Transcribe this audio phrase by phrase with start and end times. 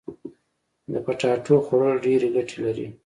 [0.91, 2.87] د پټاټو خوړل ډيري ګټي لري.